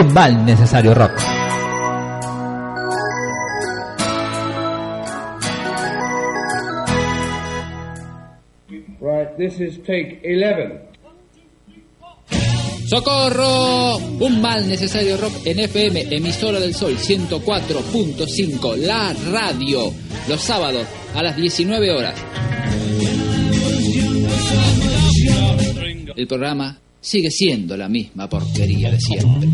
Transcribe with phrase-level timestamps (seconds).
[0.00, 1.12] un mal necesario rock.
[9.00, 10.80] Right, this is take 11.
[12.88, 13.98] ¡Socorro!
[14.18, 19.92] Un mal necesario rock en FM, emisora del Sol 104.5, la radio,
[20.28, 22.14] los sábados a las 19 horas.
[26.16, 29.48] El programa sigue siendo la misma porquería de siempre.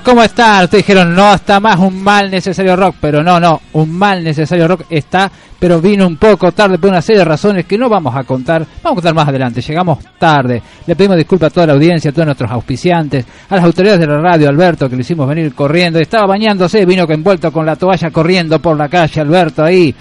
[0.00, 0.64] ¿Cómo están?
[0.64, 4.66] Ustedes dijeron, no está más un mal necesario rock, pero no, no, un mal necesario
[4.66, 8.14] rock está, pero vino un poco tarde por una serie de razones que no vamos
[8.16, 11.72] a contar, vamos a contar más adelante, llegamos tarde, le pedimos disculpas a toda la
[11.74, 15.28] audiencia, a todos nuestros auspiciantes, a las autoridades de la radio, Alberto, que lo hicimos
[15.28, 19.94] venir corriendo, estaba bañándose, vino envuelto con la toalla corriendo por la calle, Alberto ahí,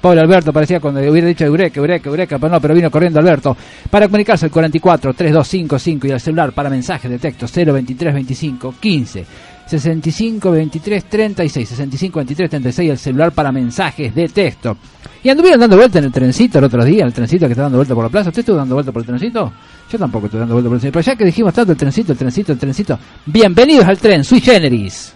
[0.00, 3.56] Pobre Alberto, parecía cuando hubiera dicho Eureka, Eureka, Eureka, pero no, pero vino corriendo Alberto.
[3.90, 9.26] Para comunicarse al 44 3255 y al celular para mensajes de texto 023 25 15
[9.66, 14.76] 65 23 36 65 23 36 el celular para mensajes de texto.
[15.22, 17.76] Y anduvieron dando vuelta en el trencito el otro día, el trencito que está dando
[17.76, 18.30] vuelta por la plaza.
[18.30, 19.52] ¿Usted estuvo dando vuelta por el trencito?
[19.90, 20.98] Yo tampoco estoy dando vuelta por el trencito.
[20.98, 22.98] Pero ya que dijimos tanto el trencito, el trencito, el trencito.
[23.26, 25.14] Bienvenidos al tren, sui generis.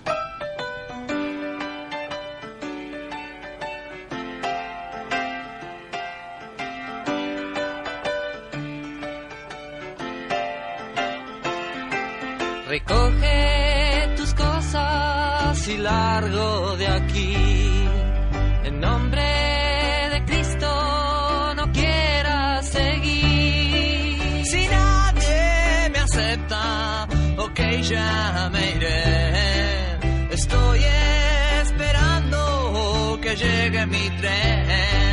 [27.88, 29.02] Ya me iré.
[30.30, 30.80] Estoy
[31.62, 35.03] esperando que llegue mi tren.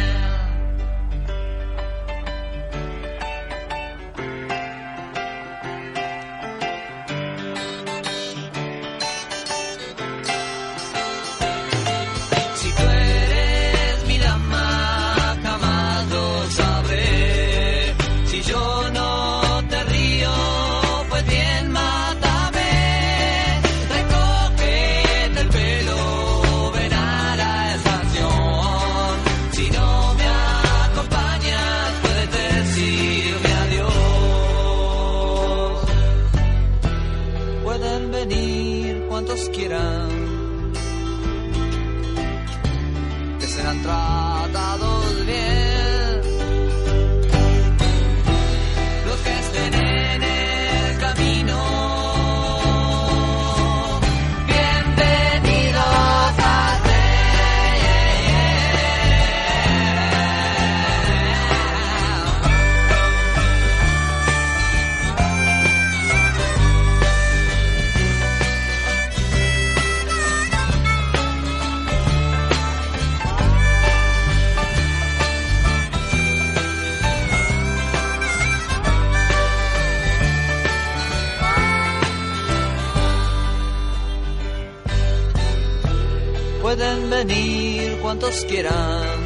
[88.21, 89.19] Cuantos quieran,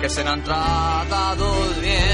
[0.00, 2.11] que serán tratados bien.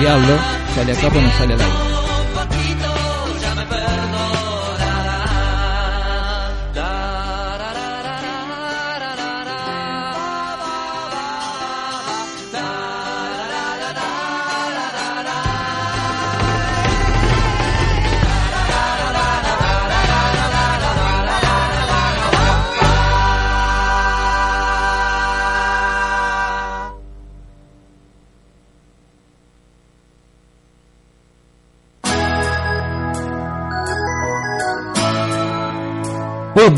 [0.00, 0.38] Diablo,
[0.74, 1.89] sale acá pero no sale al aire.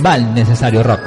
[0.03, 1.01] Un mal necesario rock.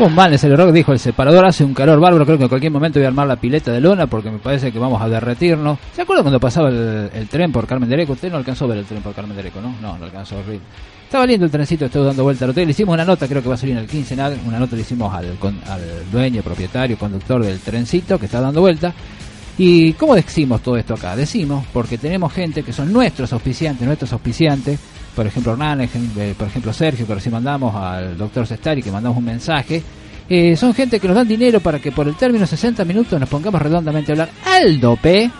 [0.00, 2.72] Un mal necesario rock, dijo el separador, hace un calor bárbaro, creo que en cualquier
[2.72, 5.78] momento voy a armar la pileta de lona porque me parece que vamos a derretirnos.
[5.94, 8.14] ¿Se acuerdan cuando pasaba el, tren por Carmen de Areco?
[8.14, 9.76] Usted no alcanzó a ver el tren por Carmen de Areco, ¿no?
[9.80, 10.58] No, no alcanzó a ver.
[11.04, 12.64] Estaba lindo el trencito, estuvo dando vuelta al hotel.
[12.64, 14.36] Le hicimos una nota, creo que va a salir en el quincenal.
[14.44, 15.26] Una nota le hicimos al,
[15.68, 18.92] al dueño, propietario, conductor del trencito que está dando vuelta.
[19.62, 21.14] ¿Y cómo decimos todo esto acá?
[21.14, 24.80] Decimos porque tenemos gente que son nuestros auspiciantes, nuestros auspiciantes.
[25.14, 28.90] Por ejemplo, Hernán, ejem- eh, por ejemplo, Sergio, que recién mandamos al doctor Sestari, que
[28.90, 29.82] mandamos un mensaje.
[30.30, 33.28] Eh, son gente que nos dan dinero para que por el término 60 minutos nos
[33.28, 35.30] pongamos redondamente a hablar al dope.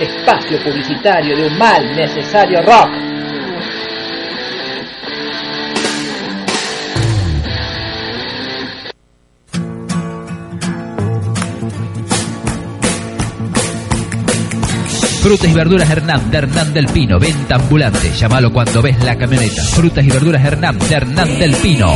[0.00, 3.09] Espacio publicitario de un mal necesario rock.
[15.30, 18.10] Frutas y verduras Hernán de Hernán del Pino, venta ambulante.
[18.10, 19.62] Llámalo cuando ves la camioneta.
[19.62, 21.86] Frutas y verduras Hernán de Hernán del Pino.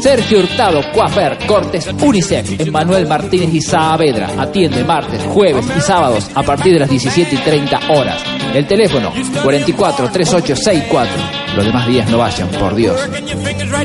[0.00, 4.30] Sergio Hurtado, Coafer, Cortes, Unicef, Emanuel Martínez y Saavedra.
[4.38, 8.22] Atiende martes, jueves y sábados a partir de las 17 y 30 horas.
[8.54, 9.12] El teléfono
[9.42, 11.12] 44 3864.
[11.56, 12.94] Los demás días no vayan, por Dios.
[12.96, 13.84] Working your fingers right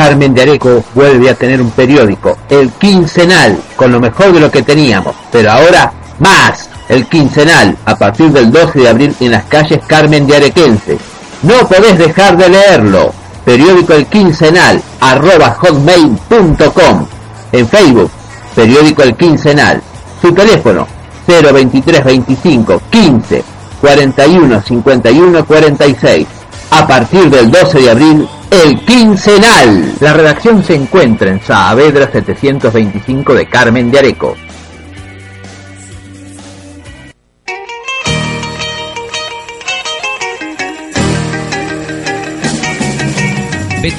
[0.00, 4.50] Carmen de Areco vuelve a tener un periódico, el quincenal, con lo mejor de lo
[4.50, 9.44] que teníamos, pero ahora más, el quincenal, a partir del 12 de abril en las
[9.44, 10.96] calles Carmen de Arequense.
[11.42, 13.12] No podés dejar de leerlo.
[13.44, 17.06] Periódico El Quincenal, arroba hotmail.com.
[17.52, 18.10] En Facebook,
[18.54, 19.82] Periódico El Quincenal.
[20.22, 20.86] Su teléfono,
[21.26, 23.44] 02325 15
[23.82, 26.26] 41 51 46.
[26.70, 29.94] A partir del 12 de abril, El Quincenal.
[30.00, 34.36] La redacción se encuentra en Saavedra 725 de Carmen de Areco.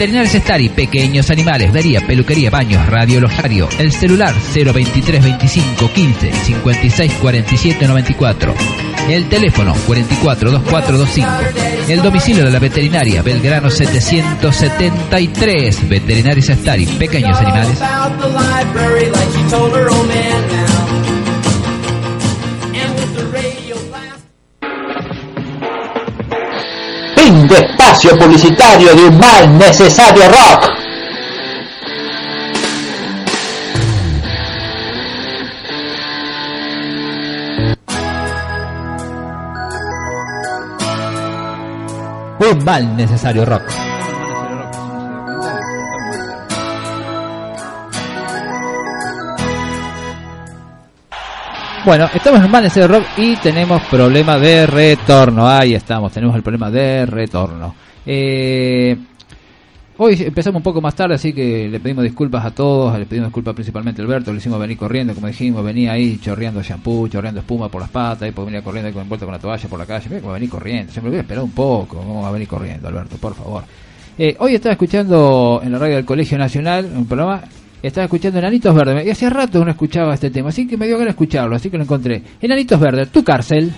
[0.01, 3.69] Veterinarios Estari, pequeños animales, vería, peluquería, baños, radiologario.
[3.77, 8.55] El celular 023 25 15 56 47 94.
[9.07, 11.29] El teléfono 44 2425.
[11.87, 15.87] El domicilio de la veterinaria Belgrano 773.
[15.87, 17.77] Veterinarios Estari, pequeños animales.
[27.31, 30.69] Fin de espacio publicitario de un mal necesario rock.
[42.39, 43.90] Un mal necesario rock.
[51.83, 55.49] Bueno, estamos en necesario rock y tenemos problema de retorno.
[55.49, 57.73] Ahí estamos, tenemos el problema de retorno.
[58.05, 58.95] Eh,
[59.97, 62.99] hoy empezamos un poco más tarde, así que le pedimos disculpas a todos.
[62.99, 66.61] Le pedimos disculpas principalmente a Alberto, le hicimos venir corriendo, como dijimos, venía ahí chorreando
[66.61, 69.67] shampoo, chorreando espuma por las patas, y pues venía corriendo con envuelto con la toalla
[69.67, 70.05] por la calle.
[70.07, 71.97] Mira cómo venir corriendo, siempre voy a esperar un poco.
[71.97, 73.17] ¿Cómo va a venir corriendo, Alberto?
[73.17, 73.63] Por favor.
[74.19, 77.41] Eh, hoy estaba escuchando en la radio del Colegio Nacional un programa.
[77.81, 79.05] Estaba escuchando Enanitos Verdes.
[79.05, 81.69] Y hacía rato no escuchaba este tema, así que me dio ganas de escucharlo, así
[81.69, 82.21] que lo encontré.
[82.41, 83.71] Enanitos Verdes, tu cárcel.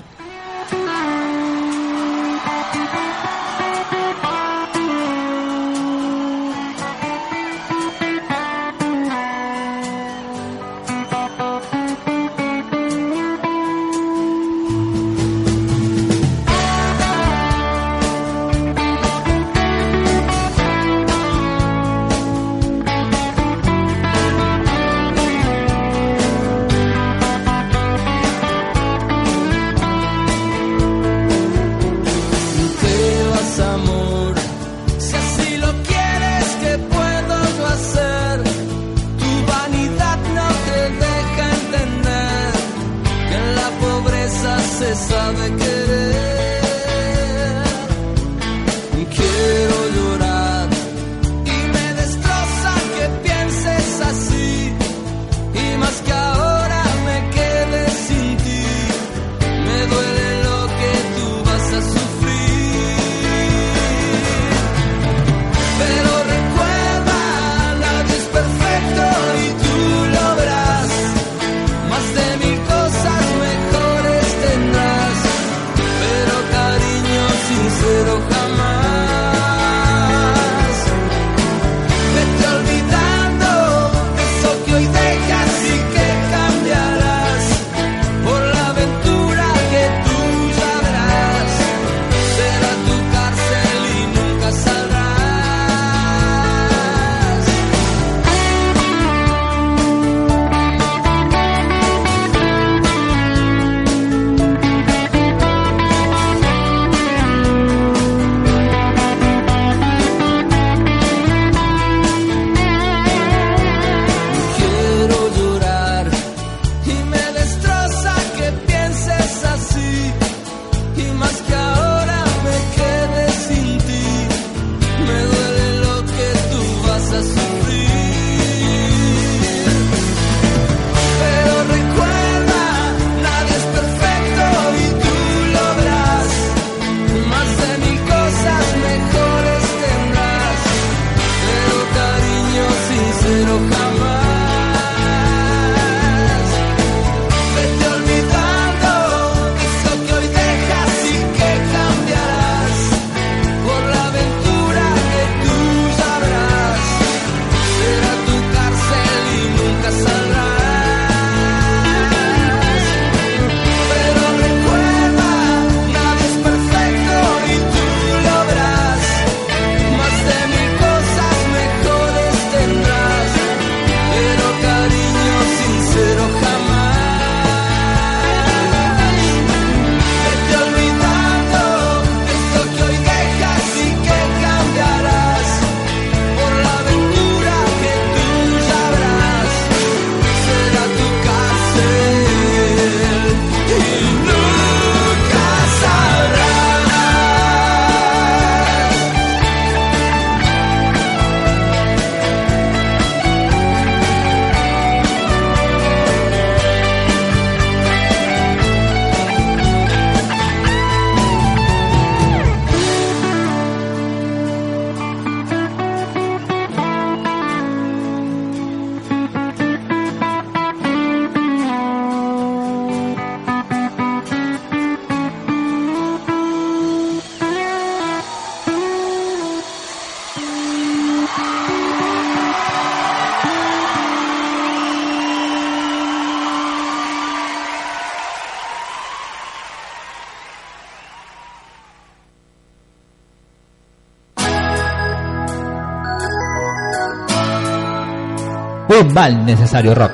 [249.13, 250.11] Mal necesario rock.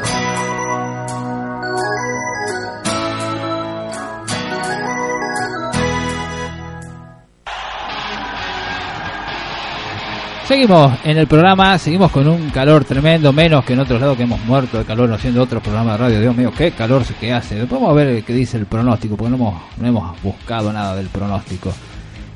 [10.45, 14.23] Seguimos en el programa, seguimos con un calor tremendo, menos que en otros lados que
[14.23, 16.21] hemos muerto de calor haciendo otro programa de radio.
[16.21, 17.63] Dios mío, qué calor que hace.
[17.65, 21.07] Vamos a ver qué dice el pronóstico, porque no hemos, no hemos buscado nada del
[21.07, 21.71] pronóstico.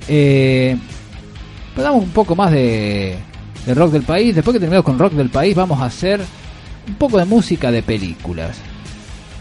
[0.07, 0.77] Eh,
[1.75, 3.17] damos un poco más de,
[3.65, 4.35] de rock del país.
[4.35, 6.21] Después que terminamos con rock del país, vamos a hacer
[6.87, 8.57] un poco de música de películas.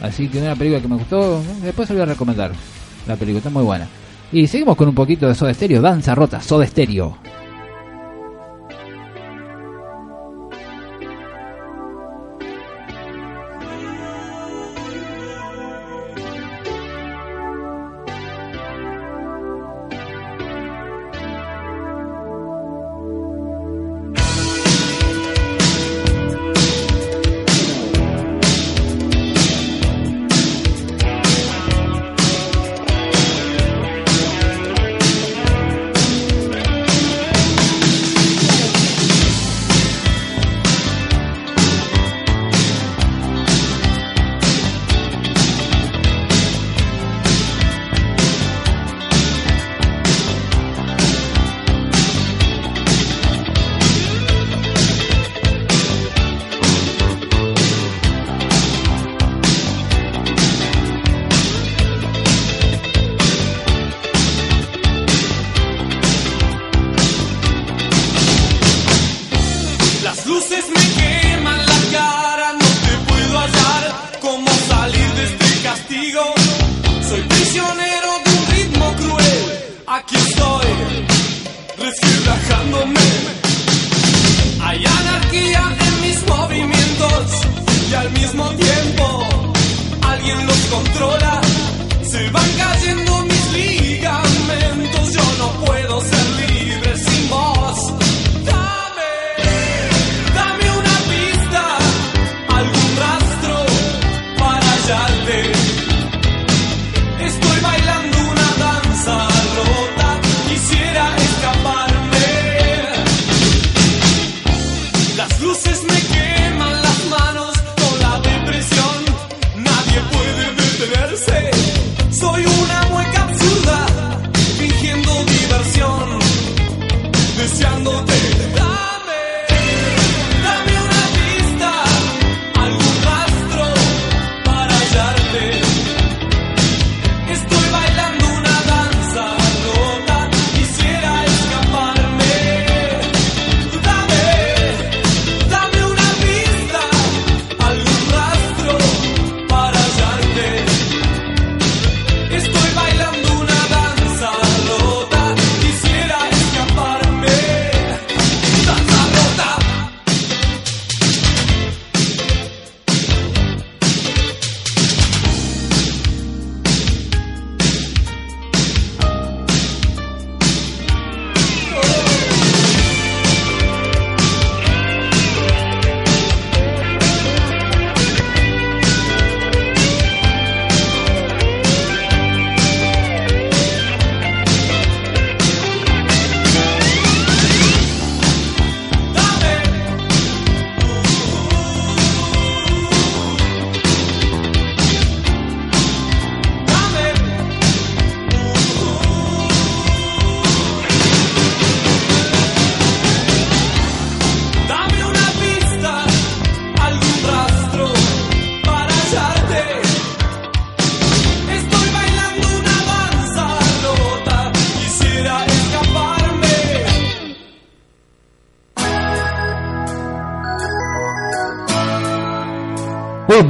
[0.00, 2.52] Así que una película que me gustó, después se voy a recomendar.
[3.06, 3.88] La película está muy buena.
[4.32, 7.18] Y seguimos con un poquito de Soda Stereo, Danza Rota, Soda Stereo.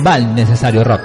[0.02, 1.02] Mal necesario rock.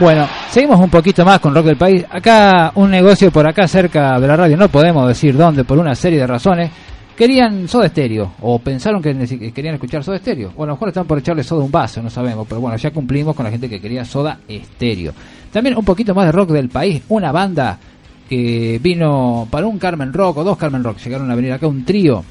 [0.00, 2.04] Bueno, seguimos un poquito más con Rock del País.
[2.10, 5.94] Acá, un negocio por acá cerca de la radio, no podemos decir dónde, por una
[5.94, 6.70] serie de razones.
[7.16, 10.52] Querían soda estéreo, o pensaron que querían escuchar soda estéreo.
[10.56, 12.44] O a lo mejor están por echarle soda un vaso, no sabemos.
[12.48, 15.12] Pero bueno, ya cumplimos con la gente que quería soda estéreo.
[15.52, 17.00] También un poquito más de rock del país.
[17.08, 17.78] Una banda
[18.28, 21.84] que vino para un Carmen Rock, o dos Carmen Rock, llegaron a venir acá, un
[21.84, 22.24] trío.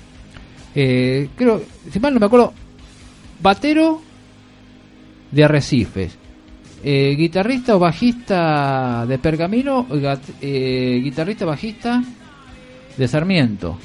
[0.76, 2.54] Eh, creo, si mal no me acuerdo,
[3.42, 4.02] Batero
[5.32, 6.18] de Arrecifes.
[6.86, 9.88] Eh, guitarrista o bajista de Pergamino,
[10.42, 12.04] eh, guitarrista bajista
[12.98, 13.78] de Sarmiento.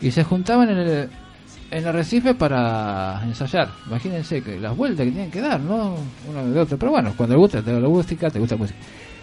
[0.00, 1.08] Y se juntaban en el,
[1.70, 3.68] en Arrecife para ensayar.
[3.86, 5.96] Imagínense que las vueltas que tienen que dar, ¿no?
[6.30, 6.78] Uno de otro.
[6.78, 8.78] Pero bueno, cuando te gusta te la música, te gusta música.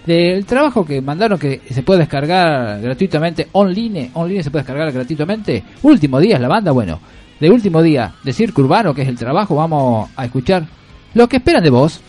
[0.06, 5.64] Del trabajo que mandaron que se puede descargar gratuitamente online, online se puede descargar gratuitamente.
[5.84, 7.00] Último día es la banda, bueno.
[7.40, 10.66] De último día de Circo Urbano, que es el trabajo, vamos a escuchar
[11.14, 12.02] lo que esperan de vos.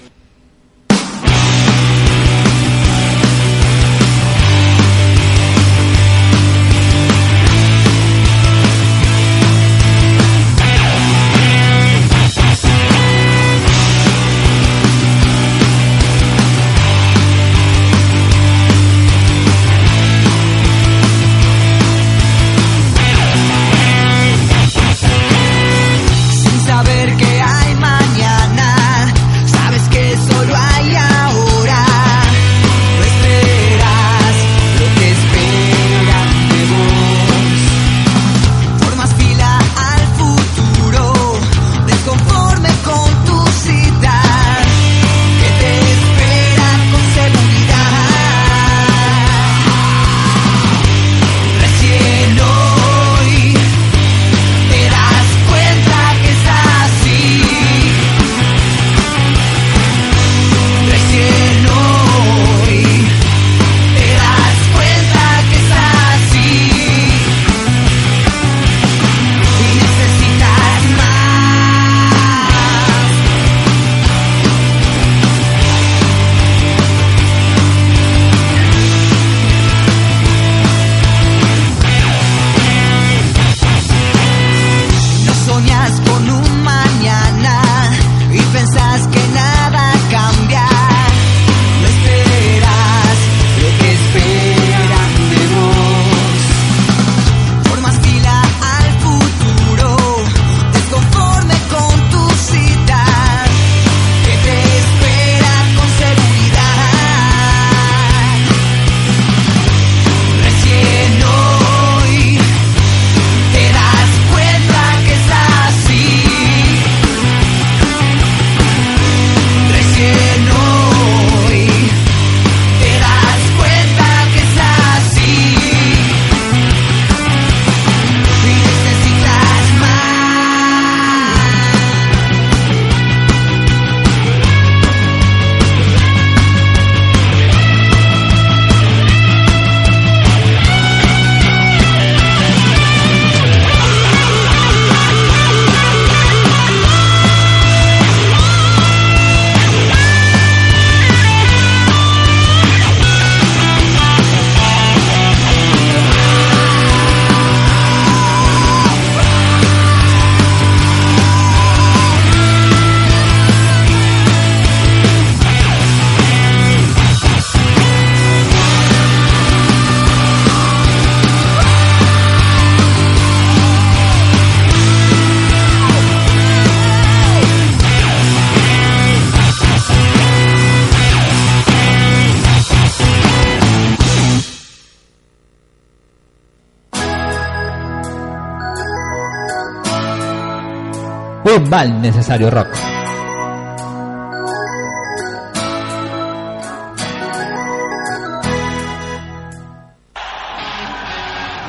[191.54, 192.68] Un mal necesario rock.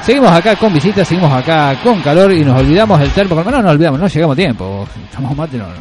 [0.04, 3.36] Seguimos acá con visitas, seguimos acá con calor y nos olvidamos del termo.
[3.44, 4.88] No, no olvidamos, no llegamos a tiempo.
[5.06, 5.74] Estamos mate, no, no,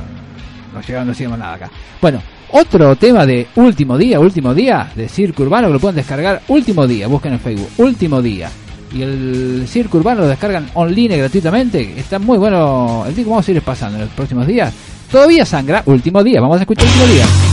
[0.74, 1.70] no llegamos, no hicimos nada acá.
[2.00, 6.42] Bueno, otro tema de último día, último día de Circo Urbano que lo pueden descargar
[6.48, 8.50] último día, busquen en Facebook, último día.
[8.94, 11.98] Y el Circo Urbano lo descargan online gratuitamente.
[11.98, 13.04] Está muy bueno.
[13.06, 14.72] El disco vamos a ir pasando en los próximos días.
[15.10, 16.40] Todavía sangra, último día.
[16.40, 17.51] Vamos a escuchar último día.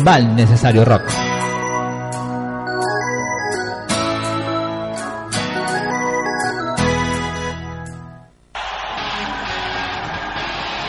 [0.00, 1.02] Un mal necesario rock.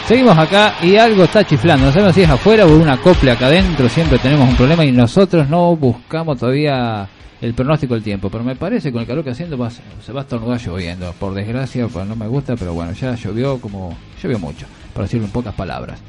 [0.08, 1.88] Seguimos acá y algo está chiflando.
[1.88, 3.90] No sabemos si es afuera o una copla acá adentro.
[3.90, 7.06] Siempre tenemos un problema y nosotros no buscamos todavía
[7.42, 8.30] el pronóstico del tiempo.
[8.30, 11.12] Pero me parece con el calor que haciendo se va a estornudar lloviendo.
[11.20, 13.94] Por desgracia, pues no me gusta, pero bueno, ya llovió como.
[14.24, 16.00] llovió mucho, por decirlo en pocas palabras.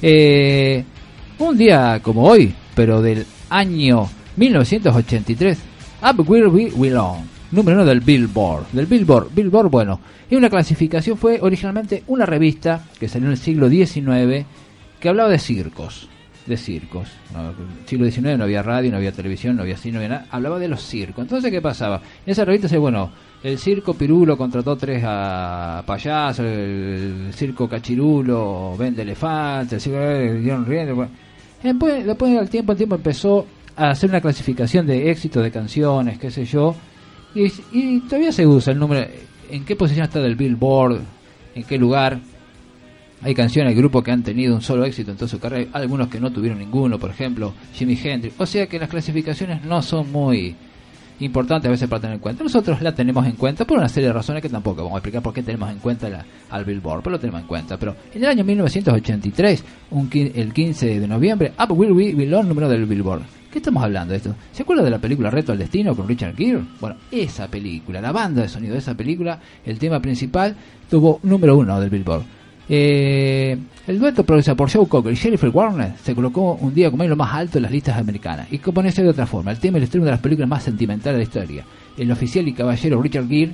[0.00, 0.84] Eh,
[1.42, 5.58] un día como hoy, pero del año 1983,
[6.02, 8.66] Up Where We Belong, número uno del Billboard.
[8.72, 10.00] Del Billboard, Billboard, bueno,
[10.30, 14.46] y una clasificación fue originalmente una revista que salió en el siglo XIX
[15.00, 16.08] que hablaba de circos.
[16.46, 17.08] De circos.
[17.34, 20.26] El siglo XIX no había radio, no había televisión, no había cine, no había nada.
[20.30, 21.22] Hablaba de los circos.
[21.22, 22.00] Entonces, ¿qué pasaba?
[22.24, 28.76] En esa revista se bueno, el circo Pirulo contrató tres a payasos, el circo Cachirulo
[28.76, 31.08] vende elefantes, el circo eh, dieron riendo.
[31.62, 33.46] Después, después al tiempo, al tiempo empezó
[33.76, 36.74] a hacer una clasificación de éxito de canciones, qué sé yo.
[37.34, 39.06] Y, y todavía se usa el número.
[39.50, 41.00] ¿En qué posición está del Billboard?
[41.54, 42.20] ¿En qué lugar?
[43.22, 46.18] Hay canciones, grupos que han tenido un solo éxito en toda su carrera, algunos que
[46.18, 48.34] no tuvieron ninguno, por ejemplo, Jimi Hendrix.
[48.38, 50.56] O sea que las clasificaciones no son muy
[51.20, 52.42] importantes a veces para tener en cuenta.
[52.42, 55.22] Nosotros la tenemos en cuenta por una serie de razones que tampoco vamos a explicar
[55.22, 57.76] por qué tenemos en cuenta la- al Billboard, pero lo tenemos en cuenta.
[57.76, 62.68] Pero en el año 1983, un, el 15 de noviembre, Up Will We Belong, número
[62.68, 63.22] del Billboard.
[63.52, 64.34] ¿Qué estamos hablando de esto?
[64.50, 66.60] ¿Se acuerda de la película Reto al Destino con Richard Gere?
[66.80, 70.56] Bueno, esa película, la banda de sonido de esa película, el tema principal,
[70.88, 72.22] tuvo número uno del Billboard.
[72.74, 77.02] Eh, el dueto producido por Joe Cocker y Jennifer Warner se colocó un día como
[77.02, 78.50] en lo más alto en las listas americanas.
[78.50, 81.18] Y como de otra forma, el tema ilustra una de las películas más sentimentales de
[81.18, 81.66] la historia.
[81.98, 83.52] El oficial y caballero Richard Gere.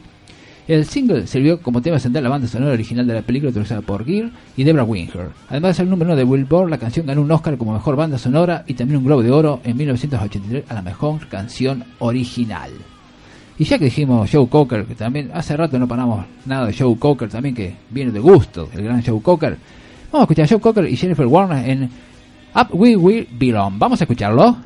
[0.68, 4.04] El single sirvió como tema central la banda sonora original de la película utilizada por
[4.04, 5.30] Gere y Debra Winger.
[5.48, 7.96] Además de ser el número uno de Billboard, la canción ganó un Oscar como mejor
[7.96, 12.70] banda sonora y también un Globo de Oro en 1983 a la mejor canción original.
[13.58, 16.96] Y ya que dijimos Joe Cocker, que también hace rato no paramos nada de Joe
[16.96, 19.58] Cocker, también que viene de gusto, el gran Joe Cocker.
[20.12, 21.90] Vamos a escuchar a Joe Cocker y Jennifer Warner en
[22.54, 23.76] Up We Will Belong.
[23.78, 24.56] Vamos a escucharlo.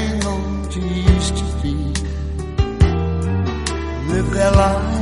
[0.00, 1.74] To used to be,
[4.08, 5.00] live their lives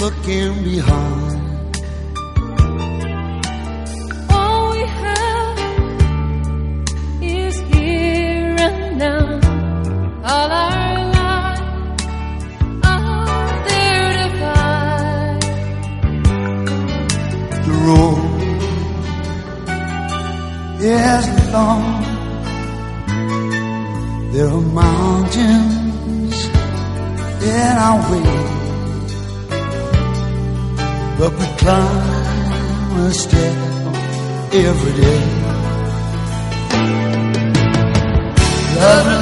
[0.00, 1.38] looking behind.
[4.30, 5.58] All we have
[7.22, 9.26] is here and now.
[10.24, 12.04] All our lives
[12.84, 15.42] are there to find.
[17.66, 18.40] The road
[20.80, 21.97] is long.
[24.38, 26.36] There are mountains
[27.42, 28.30] in our way,
[31.18, 33.56] but we climb a step
[34.54, 35.22] every day.
[38.76, 39.17] Love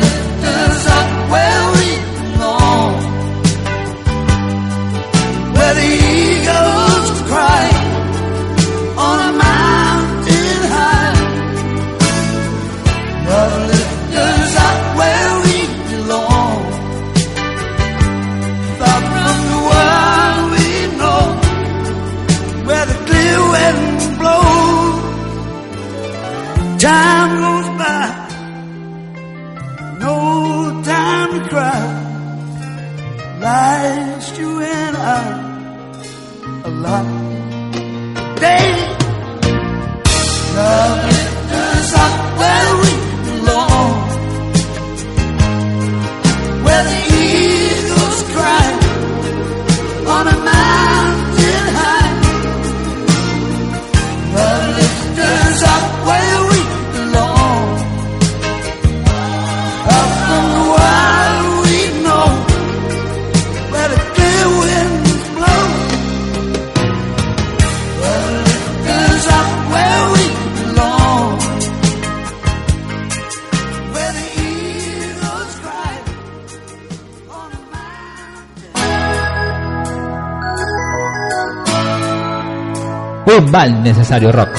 [83.27, 84.57] Un mal necesario rock.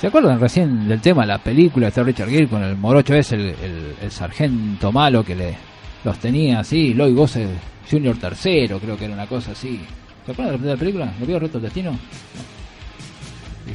[0.00, 3.34] ¿Se acuerdan recién del tema de la película de Richard Gere con el morocho ese,
[3.34, 5.56] el, el- el sargento malo que le
[6.04, 7.48] los tenía así, Lloyd Gosse
[7.90, 9.80] Junior tercero, creo que era una cosa así.
[10.24, 11.12] ¿Se acuerdan de la película?
[11.18, 11.98] ¿Lo vio Reto del Destino?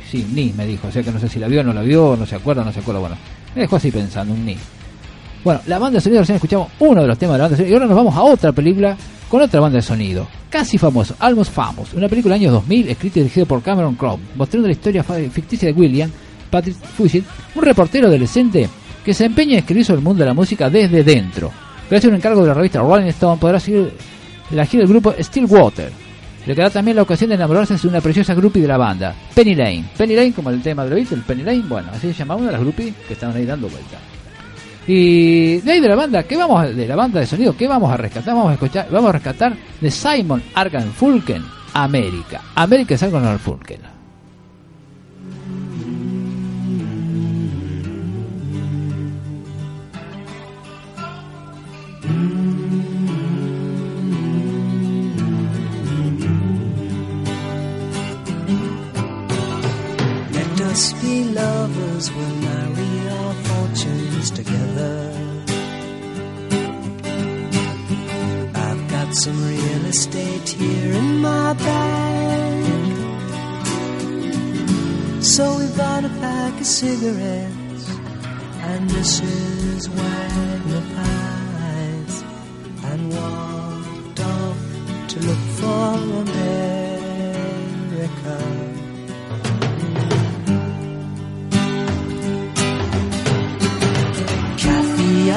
[0.10, 1.82] Sí, ni me dijo, o sea que no sé si la vio o no la
[1.82, 3.18] vio, no se acuerda, no se acuerda, bueno.
[3.54, 4.56] Me dejó así pensando, un ni.
[5.44, 7.64] Bueno, la banda de sonido recién escuchamos uno de los temas de la banda de
[7.64, 8.96] sonido y ahora nos vamos a otra película
[9.30, 10.28] con otra banda de sonido.
[10.50, 14.20] Casi famoso, Almost Famous, una película del año 2000 escrita y dirigida por Cameron Crowe,
[14.36, 16.10] mostrando la historia ficticia de William
[16.50, 17.26] Patrick Fusil,
[17.56, 18.70] un reportero adolescente
[19.04, 21.52] que se empeña en escribir sobre el mundo de la música desde dentro.
[21.90, 23.92] Gracias a un encargo de la revista Rolling Stone podrá seguir
[24.52, 25.92] la gira del grupo Stillwater.
[26.46, 29.56] Le quedará también la ocasión de enamorarse de una preciosa groupie de la banda, Penny
[29.56, 29.86] Lane.
[29.98, 32.48] Penny Lane, como el tema de los Beatles, Penny Lane, bueno, así se llamaba una
[32.48, 33.98] de las groupies que estaban ahí dando vuelta.
[34.88, 37.56] Y de ahí de la banda, ¿qué vamos a- de la banda de sonido?
[37.56, 38.34] ¿Qué vamos a rescatar?
[38.36, 42.42] Vamos a escuchar, vamos a rescatar de Simon Argan Fulken, América.
[42.56, 43.80] América es Simon Fulken.
[60.36, 63.34] Let us be lovers, we'll marry our
[64.32, 65.12] together.
[68.56, 72.64] I've got some real estate here in my bag.
[75.22, 77.90] So we bought a pack of cigarettes
[78.70, 79.90] and Mrs.
[79.90, 82.24] Wagner pies
[82.90, 84.60] and walked off
[85.10, 85.96] to look for
[86.28, 87.24] America.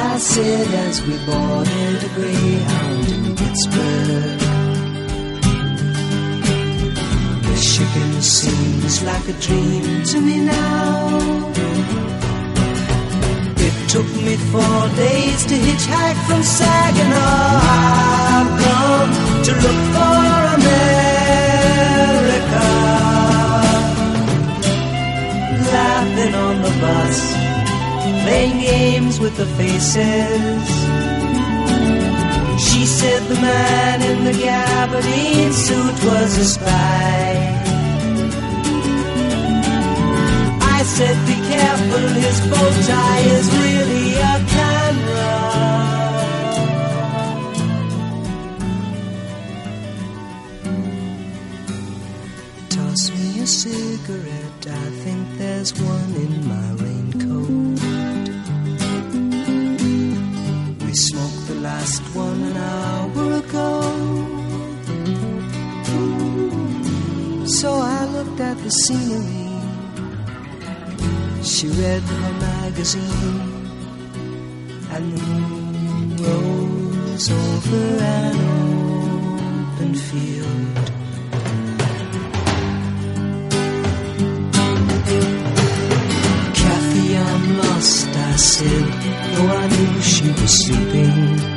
[0.09, 4.41] I said as we boarded a Greyhound in Pittsburgh.
[7.49, 11.19] Michigan seems like a dream to me now.
[13.67, 17.61] It took me four days to hitchhike from Saginaw.
[18.37, 19.11] I've come
[19.47, 20.25] to look for
[20.59, 21.07] America.
[25.75, 27.46] Laughing on the bus
[28.27, 30.68] playing games with the faces.
[32.66, 37.27] She said the man in the gabardine suit was a spy.
[40.77, 45.35] I said, be careful, his bow tie is really a camera.
[52.74, 56.86] Toss me a cigarette, I think there's one in my raincoat.
[61.87, 63.70] Last one hour ago.
[67.47, 69.47] So I looked at the scenery.
[71.45, 73.68] She read her magazine,
[74.95, 77.87] and the moon rose over
[78.18, 78.37] an
[79.70, 80.76] open field.
[86.61, 88.87] Kathy, I'm lost, I said,
[89.34, 91.56] though I knew she was sleeping.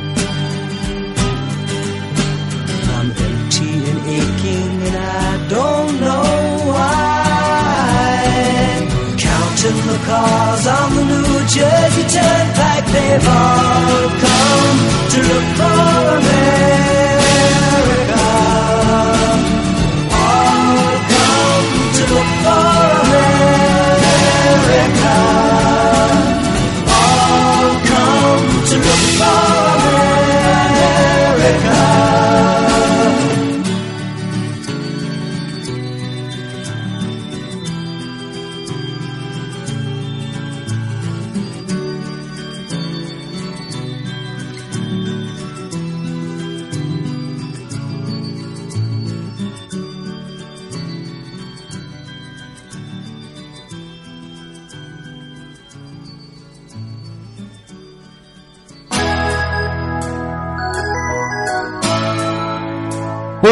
[10.10, 14.78] Cars on the New Jersey Turnpike, they've all come
[15.12, 16.59] to look for America.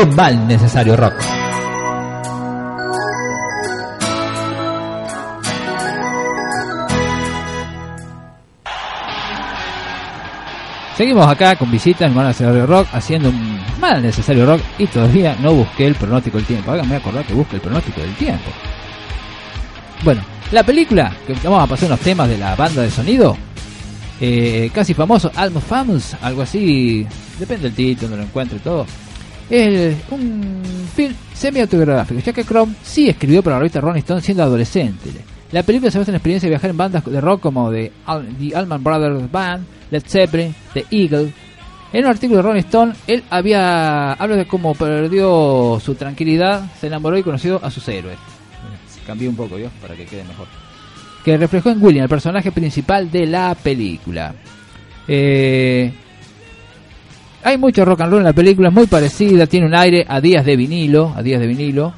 [0.00, 1.14] Un mal necesario rock.
[10.96, 15.36] Seguimos acá con visita en Mal Necesario Rock haciendo un mal necesario rock y todavía
[15.40, 16.70] no busqué el pronóstico del tiempo.
[16.70, 18.50] Háganme acordar que busque el pronóstico del tiempo.
[20.04, 20.22] Bueno,
[20.52, 23.36] la película, que vamos a pasar unos temas de la banda de sonido,
[24.20, 27.04] eh, casi famoso, Almost Famous, algo así,
[27.38, 28.86] depende del título, lo encuentre y todo.
[29.50, 30.62] Es un
[30.94, 35.10] film semi-autobiográfico, ya que Chrome sí escribió para la revista Rolling Stone siendo adolescente.
[35.52, 37.90] La película se basa en la experiencia de viajar en bandas de rock como The,
[38.04, 41.32] Al- The Allman Brothers Band, Led Zeppelin, The Eagle.
[41.94, 46.88] En un artículo de Rolling Stone, él había habla de cómo perdió su tranquilidad, se
[46.88, 48.18] enamoró y conoció a sus héroes.
[49.06, 50.46] Cambié un poco yo para que quede mejor.
[51.24, 54.34] Que reflejó en William, el personaje principal de la película.
[55.06, 55.90] Eh,
[57.42, 60.20] hay mucho rock and roll en la película, es muy parecida, tiene un aire a
[60.20, 61.92] días de vinilo, a días de vinilo.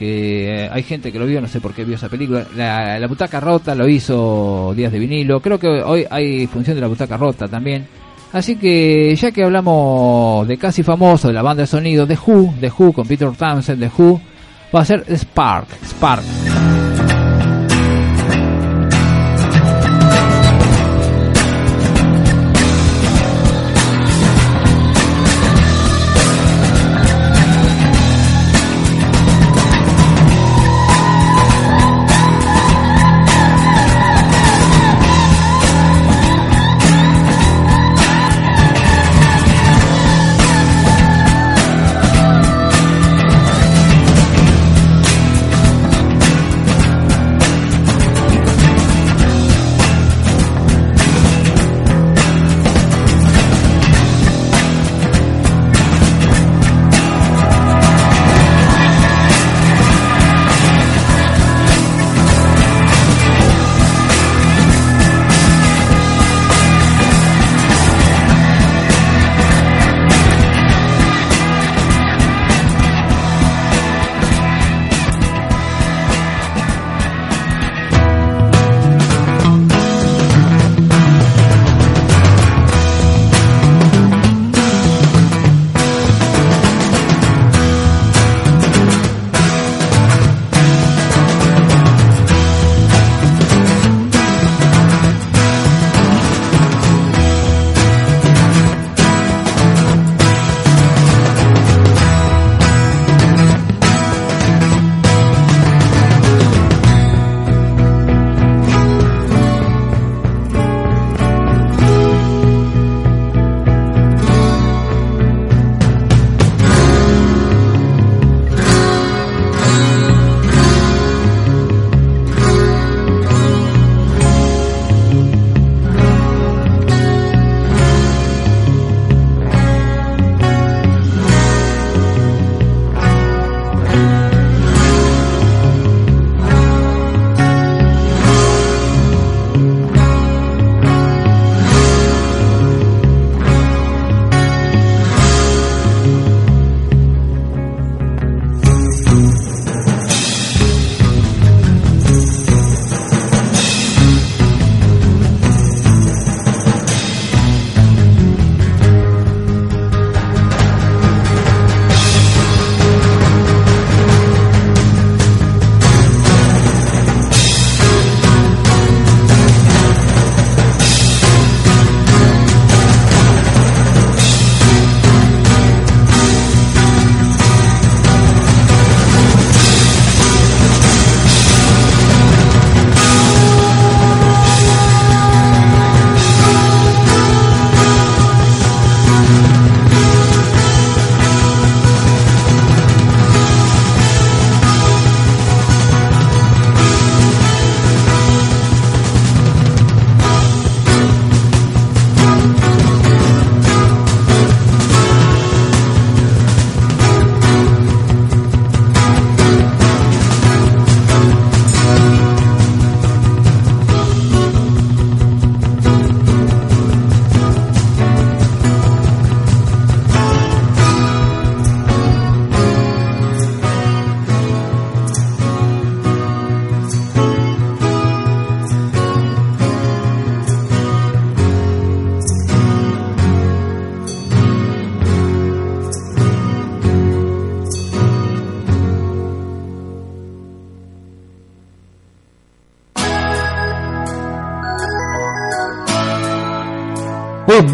[0.00, 2.46] Eh, hay gente que lo vio, no sé por qué vio esa película.
[2.56, 5.40] La, la butaca rota lo hizo Días de vinilo.
[5.40, 7.86] Creo que hoy hay función de la butaca rota también.
[8.32, 12.54] Así que ya que hablamos de casi famoso de la banda de sonido de Who,
[12.60, 14.20] de Who con Peter Townsend de Who,
[14.74, 16.24] va a ser Spark, Spark.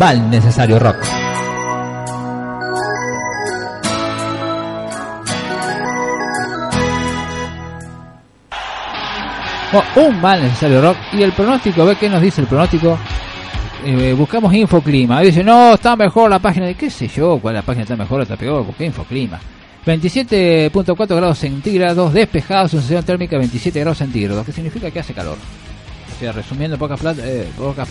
[0.01, 0.97] Un mal necesario rock.
[9.71, 10.97] Bueno, un mal necesario rock.
[11.13, 12.99] Y el pronóstico, ve qué nos dice el pronóstico.
[13.85, 15.21] Eh, buscamos Infoclima.
[15.21, 18.21] Dice, no, está mejor la página de qué sé yo, cuál la página está mejor
[18.21, 18.65] o está peor.
[18.65, 19.39] Busqué Infoclima.
[19.85, 25.37] 27.4 grados centígrados, despejados, sensación térmica 27 grados centígrados, que significa que hace calor.
[25.37, 27.91] O sea, resumiendo, pocas eh, pocas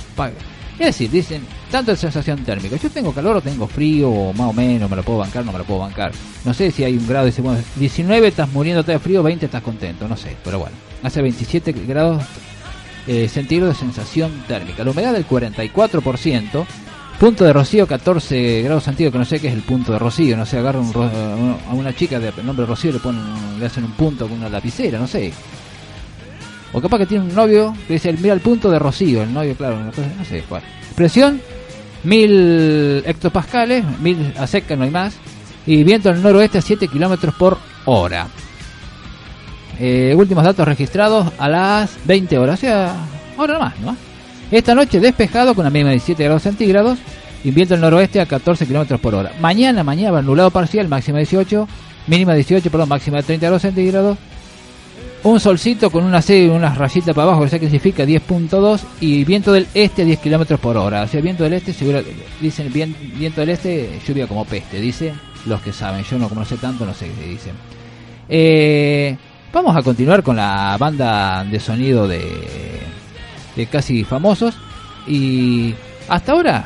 [0.79, 2.77] Es decir, dicen, tanto de sensación térmica.
[2.77, 5.51] Yo tengo calor o tengo frío, o más o menos, me lo puedo bancar, no
[5.51, 6.11] me lo puedo bancar.
[6.45, 9.61] No sé si hay un grado, dice, bueno, 19 estás muriéndote de frío, 20 estás
[9.61, 10.75] contento, no sé, pero bueno.
[11.03, 12.23] Hace 27 grados
[13.07, 14.83] eh, centígrados de sensación térmica.
[14.85, 16.65] La humedad del 44%.
[17.19, 20.37] Punto de rocío 14 grados centígrados, que no sé qué es el punto de rocío,
[20.37, 21.03] no sé, agarra un ro-
[21.69, 23.21] a una chica de nombre Rocío le ponen,
[23.59, 25.33] le hacen un punto con una lapicera, no sé.
[26.73, 29.55] O capaz que tiene un novio que dice, mira el punto de rocío, el novio,
[29.55, 29.91] claro, no
[30.25, 30.61] sé, cuál.
[30.95, 31.41] Presión,
[32.03, 35.15] 1000 hectopascales, 1000 a seca, no hay más.
[35.65, 38.27] Y viento del noroeste a 7 kilómetros por hora.
[39.79, 42.95] Eh, últimos datos registrados a las 20 horas, o sea,
[43.37, 43.95] ahora nomás, ¿no?
[44.51, 46.99] Esta noche despejado con una mínima de 17 grados centígrados
[47.43, 49.31] y viento del noroeste a 14 kilómetros por hora.
[49.39, 51.67] Mañana, mañana, nublado parcial, máxima 18,
[52.07, 54.17] mínima 18, perdón, máxima de 30 grados centígrados.
[55.21, 59.51] Un solcito con una C, unas rayitas para abajo, que se significa 10.2 y viento
[59.51, 61.03] del este a 10 kilómetros por hora.
[61.03, 62.01] O sea, viento del este, seguro,
[62.39, 66.03] dicen viento del este, lluvia como peste, dicen los que saben.
[66.03, 67.53] Yo no, como no sé tanto, no sé qué dicen.
[68.29, 69.17] Eh,
[69.51, 72.21] vamos a continuar con la banda de sonido de
[73.69, 74.55] casi famosos.
[75.05, 75.73] Y
[76.07, 76.65] hasta ahora,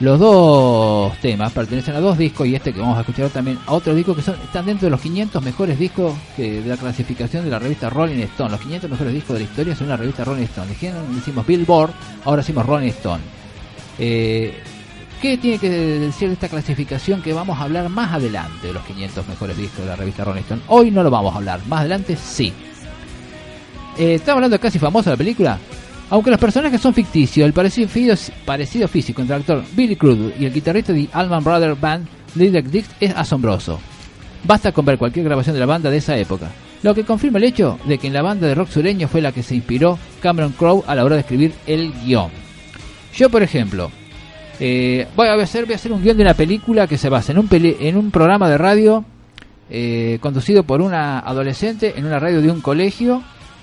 [0.00, 3.72] los dos temas pertenecen a dos discos y este que vamos a escuchar también a
[3.72, 7.44] otros discos que son, están dentro de los 500 mejores discos que- de la clasificación
[7.44, 8.50] de la revista Rolling Stone.
[8.50, 10.68] Los 500 mejores discos de la historia son la revista Rolling Stone.
[11.18, 11.90] Hicimos Billboard,
[12.24, 13.22] ahora hicimos Rolling Stone.
[13.98, 14.54] Eh,
[15.20, 18.84] ¿Qué tiene que decir de esta clasificación que vamos a hablar más adelante de los
[18.84, 20.62] 500 mejores discos de la revista Rolling Stone?
[20.68, 22.52] Hoy no lo vamos a hablar, más adelante sí.
[23.98, 25.58] Eh, estamos hablando de casi famosa la película.
[26.10, 27.88] Aunque los personajes son ficticios, el parecido,
[28.44, 32.66] parecido físico entre el actor Billy Crudup y el guitarrista de Allman Brothers Band, Lydic
[32.66, 33.78] Dix, es asombroso.
[34.44, 36.50] Basta con ver cualquier grabación de la banda de esa época,
[36.82, 39.32] lo que confirma el hecho de que en la banda de rock sureño fue la
[39.32, 42.30] que se inspiró Cameron Crowe a la hora de escribir el guion.
[43.14, 43.90] Yo, por ejemplo,
[44.60, 47.32] eh, voy, a hacer, voy a hacer un guion de una película que se basa
[47.32, 49.04] en un, en un programa de radio
[49.70, 53.22] eh, conducido por una adolescente en una radio de un colegio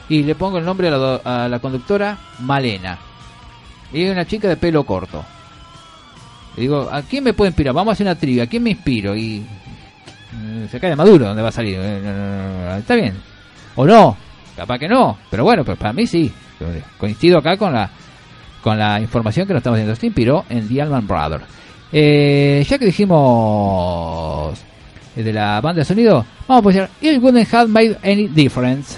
[0.10, 2.98] y le pongo el nombre a la, a la conductora Malena.
[3.94, 5.24] Y es una chica de pelo corto.
[6.58, 7.74] Y digo, ¿a quién me puede inspirar?
[7.74, 9.16] Vamos a hacer una trivia, ¿a quién me inspiro?
[9.16, 11.78] Y eh, se cae de maduro, ¿dónde va a salir?
[11.80, 13.14] Eh, Está bien.
[13.76, 14.16] O no,
[14.56, 16.32] capaz que no, pero bueno, pues para mí sí.
[16.98, 17.90] Coincido acá con la
[18.62, 19.96] con la información que nos estamos diciendo.
[20.00, 21.44] Se inspiró en The Allman Brothers.
[21.92, 24.58] Eh, ya que dijimos
[25.16, 28.98] de la banda de sonido, vamos a poner It Wouldn't Have Made Any Difference.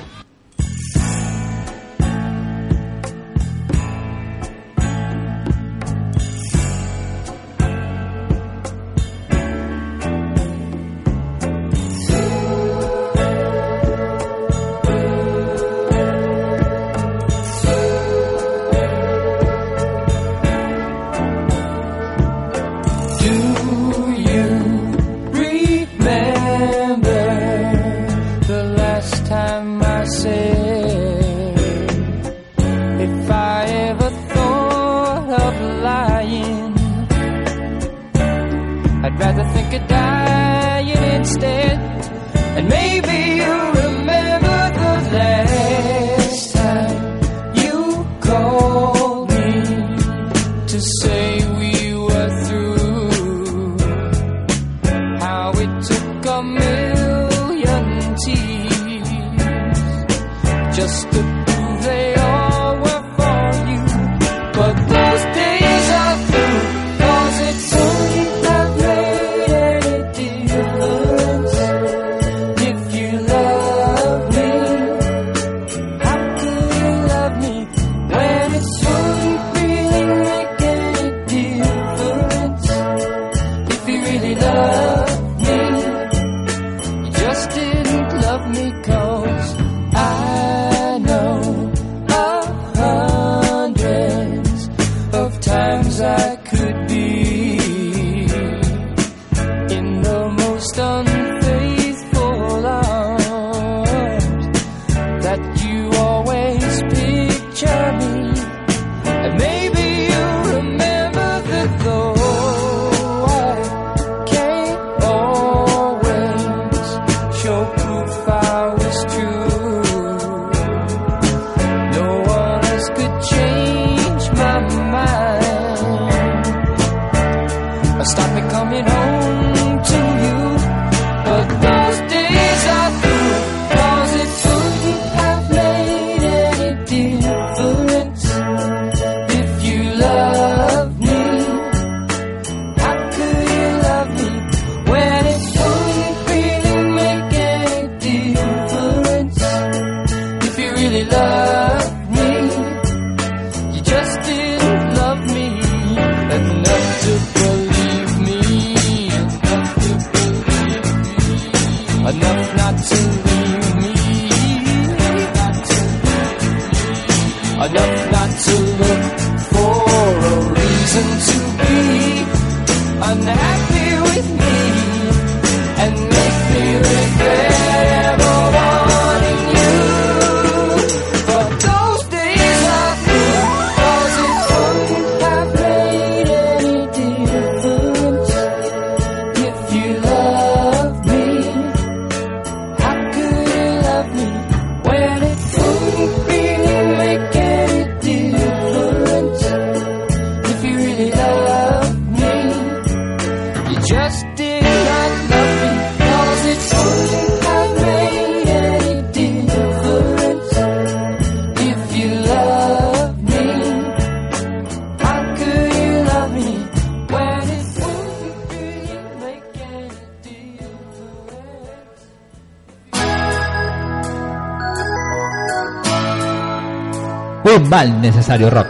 [227.56, 228.68] Un mal necesario rock.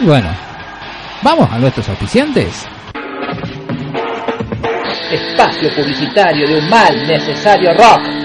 [0.00, 0.28] Y bueno,
[1.22, 2.66] vamos a nuestros auspiciantes.
[5.10, 8.17] Espacio publicitario de un mal necesario rock.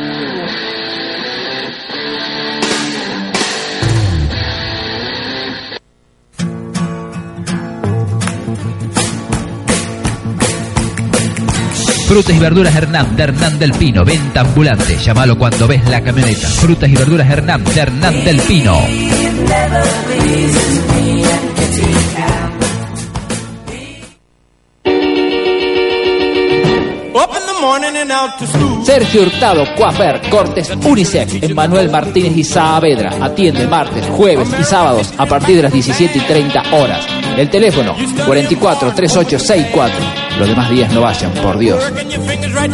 [12.13, 14.97] Frutas y verduras Hernán de Hernán del Pino, venta ambulante.
[14.97, 16.47] Llámalo cuando ves la camioneta.
[16.47, 18.77] Frutas y verduras Hernán de Hernán del Pino.
[28.85, 33.25] Sergio Hurtado, Coafer, Cortes, Unisex, Emanuel Martínez y Saavedra.
[33.25, 37.07] Atiende martes, jueves y sábados a partir de las 17 y 30 horas.
[37.35, 37.95] El teléfono
[38.27, 40.22] 44 3864.
[40.39, 41.83] Los demás días no vayan, por Dios.
[41.83, 42.71] Working your fingers right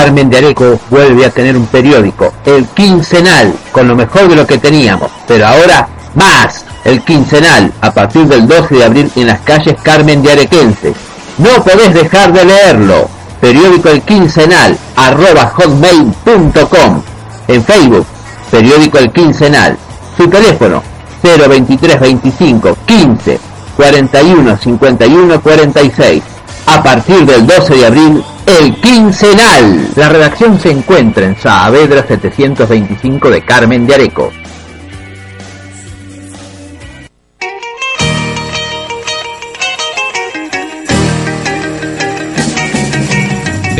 [0.00, 4.46] Carmen de Areco vuelve a tener un periódico, el quincenal, con lo mejor de lo
[4.46, 9.40] que teníamos, pero ahora más, el quincenal, a partir del 12 de abril en las
[9.40, 10.94] calles Carmen de Arequense.
[11.36, 13.10] No podés dejar de leerlo.
[13.42, 17.02] Periódico El Quincenal, hotmail.com.
[17.48, 18.06] En Facebook,
[18.50, 19.76] Periódico El Quincenal.
[20.16, 20.82] Su teléfono,
[21.22, 23.38] 02325 15
[23.76, 26.22] 41 51 46.
[26.64, 28.24] A partir del 12 de abril,
[28.58, 29.90] El Quincenal.
[29.94, 34.32] La redacción se encuentra en Saavedra 725 de Carmen de Areco.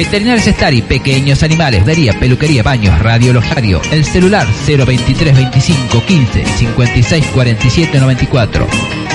[0.00, 3.82] Veterinarios Estari, pequeños animales, vería, peluquería, baños, radiologario.
[3.92, 8.66] El celular 023 25 15 56 47 94.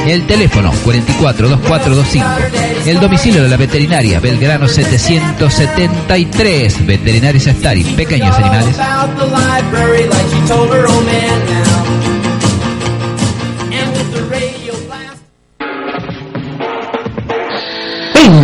[0.06, 2.30] El teléfono 44 2425.
[2.86, 6.86] El domicilio de la veterinaria Belgrano 773.
[6.86, 8.78] Veterinarios Estari, pequeños animales.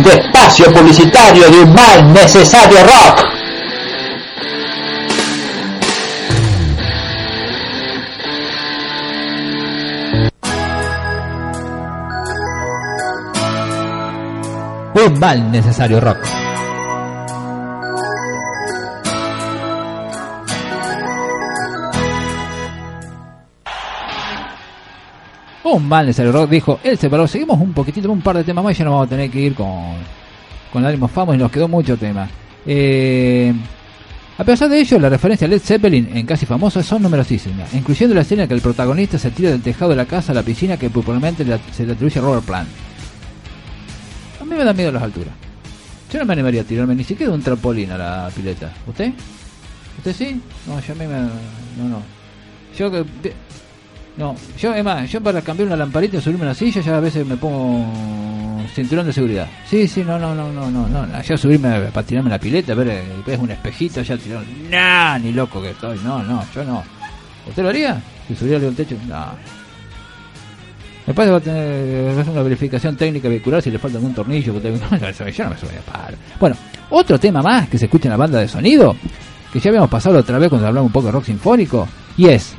[0.02, 3.32] De espacio publicitario de un mal necesario rock.
[14.94, 16.41] Un mal necesario rock.
[25.72, 27.26] Un mal necesario rock dijo él se paró.
[27.26, 29.40] Seguimos un poquitito, un par de temas más y ya nos vamos a tener que
[29.40, 29.94] ir con,
[30.72, 32.28] con Ánimos Famos y nos quedó mucho tema.
[32.66, 33.52] Eh,
[34.36, 38.14] a pesar de ello, la referencia a Led Zeppelin en Casi Famoso son numerosísimas, incluyendo
[38.14, 40.42] la escena en que el protagonista se tira del tejado de la casa a la
[40.42, 42.68] piscina que popularmente se le atribuye a Robert Plant.
[44.40, 45.32] A mí me da miedo las alturas.
[46.12, 48.70] Yo no me animaría a tirarme ni siquiera un trampolín a la pileta.
[48.86, 49.12] ¿Usted?
[49.98, 50.40] ¿Usted sí?
[50.66, 51.18] No, yo a mí me...
[51.18, 52.02] No, no.
[52.76, 53.04] Yo que...
[54.16, 56.98] No, yo, es más, yo para cambiar una lamparita y subirme a una silla ya
[56.98, 57.86] a veces me pongo
[58.74, 59.48] cinturón de seguridad.
[59.66, 61.22] Sí, sí, no, no, no, no, no, no.
[61.22, 64.44] Ya subirme para tirarme la pileta, ver, eh, ves un espejito, ya tirón.
[64.70, 65.98] Nah, ni loco que estoy.
[66.04, 66.82] No, no, yo no.
[67.48, 68.00] ¿Usted lo haría?
[68.28, 69.14] Si subiera al techo, no.
[71.18, 74.54] Va a tener va a hacer una verificación técnica vehicular si le falta algún tornillo.
[74.60, 76.16] yo no me subía para.
[76.38, 76.56] Bueno,
[76.90, 78.94] otro tema más que se escucha en la banda de sonido,
[79.52, 82.54] que ya habíamos pasado otra vez cuando hablamos un poco de rock sinfónico, y es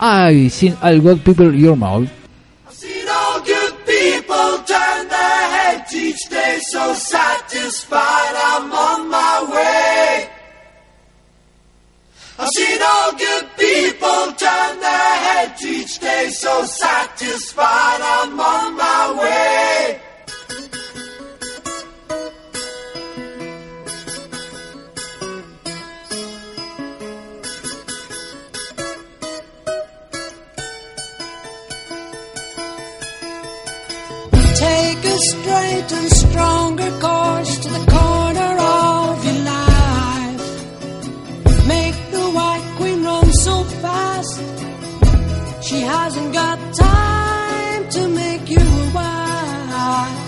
[0.00, 2.08] I've seen all good people your mouth.
[2.70, 10.30] Seen all good people turn their heads each day, so satisfied I'm on my way.
[12.38, 19.18] I've seen all good people turn their heads each day, so satisfied I'm on my
[19.20, 20.00] way.
[35.18, 40.44] straight and stronger course to the corner of your life.
[41.66, 44.40] Make the white queen run so fast,
[45.66, 50.24] she hasn't got time to make you a wife.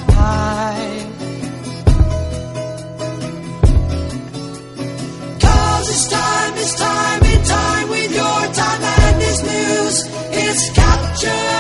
[5.93, 11.60] It's time, it's time, it's time with your time and this news, it's captured.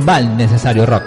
[0.00, 1.04] un mal necesario rock.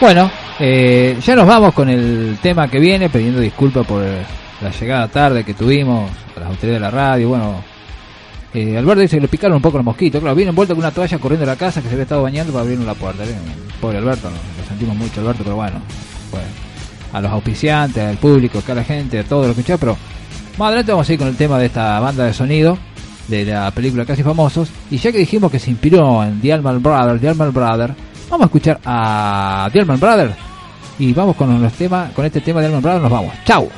[0.00, 5.08] Bueno, eh, ya nos vamos con el tema que viene, pidiendo disculpas por la llegada
[5.08, 7.28] tarde que tuvimos a las autoridades de la radio.
[7.28, 7.62] Bueno,
[8.52, 10.20] eh, Alberto dice que le picaron un poco los mosquitos.
[10.20, 12.52] Claro, viene envuelto con una toalla corriendo a la casa que se había estado bañando
[12.52, 13.22] para abrirnos la puerta.
[13.80, 15.80] Pobre Alberto, lo sentimos mucho, Alberto, pero bueno,
[17.12, 19.96] a los auspiciantes, al público, a la gente, a todo lo que escucha, pero
[20.58, 22.78] más adelante vamos a ir con el tema de esta banda de sonido
[23.28, 24.70] de la película Casi Famosos.
[24.90, 27.94] Y ya que dijimos que se inspiró en The Allman Brothers, The Allman Brothers,
[28.30, 30.34] vamos a escuchar a The Allman Brothers
[30.98, 33.34] y vamos con los temas, con este tema de Allman Brothers, nos vamos.
[33.44, 33.68] Chau.